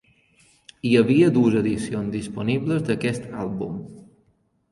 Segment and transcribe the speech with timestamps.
[0.91, 3.77] Hi havia dues edicions disponibles d'aquest àlbum.